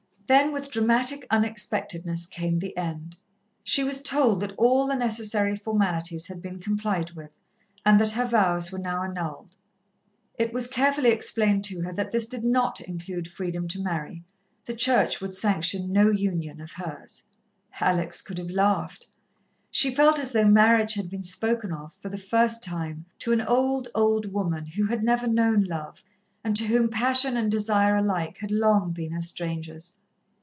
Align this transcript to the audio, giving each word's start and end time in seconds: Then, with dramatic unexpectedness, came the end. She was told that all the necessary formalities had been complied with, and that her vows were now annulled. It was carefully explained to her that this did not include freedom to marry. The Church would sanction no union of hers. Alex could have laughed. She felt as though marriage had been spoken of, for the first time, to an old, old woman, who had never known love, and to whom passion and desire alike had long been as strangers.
Then, 0.27 0.53
with 0.53 0.71
dramatic 0.71 1.27
unexpectedness, 1.29 2.25
came 2.25 2.57
the 2.59 2.77
end. 2.77 3.17
She 3.65 3.83
was 3.83 4.01
told 4.01 4.39
that 4.39 4.53
all 4.57 4.87
the 4.87 4.95
necessary 4.95 5.57
formalities 5.57 6.27
had 6.27 6.41
been 6.41 6.57
complied 6.57 7.11
with, 7.11 7.31
and 7.85 7.99
that 7.99 8.11
her 8.11 8.23
vows 8.23 8.71
were 8.71 8.79
now 8.79 9.03
annulled. 9.03 9.57
It 10.39 10.53
was 10.53 10.69
carefully 10.69 11.09
explained 11.09 11.65
to 11.65 11.81
her 11.81 11.91
that 11.91 12.11
this 12.13 12.27
did 12.27 12.45
not 12.45 12.79
include 12.79 13.27
freedom 13.27 13.67
to 13.67 13.81
marry. 13.81 14.23
The 14.63 14.73
Church 14.73 15.19
would 15.19 15.35
sanction 15.35 15.91
no 15.91 16.09
union 16.09 16.61
of 16.61 16.71
hers. 16.71 17.23
Alex 17.81 18.21
could 18.21 18.37
have 18.37 18.51
laughed. 18.51 19.07
She 19.69 19.93
felt 19.93 20.17
as 20.17 20.31
though 20.31 20.47
marriage 20.47 20.93
had 20.93 21.09
been 21.09 21.23
spoken 21.23 21.73
of, 21.73 21.91
for 21.99 22.07
the 22.07 22.17
first 22.17 22.63
time, 22.63 23.03
to 23.19 23.33
an 23.33 23.41
old, 23.41 23.89
old 23.93 24.31
woman, 24.31 24.65
who 24.65 24.85
had 24.85 25.03
never 25.03 25.27
known 25.27 25.65
love, 25.65 26.01
and 26.41 26.55
to 26.55 26.67
whom 26.67 26.87
passion 26.87 27.35
and 27.35 27.51
desire 27.51 27.97
alike 27.97 28.37
had 28.37 28.51
long 28.51 28.93
been 28.93 29.11
as 29.11 29.27
strangers. 29.27 29.97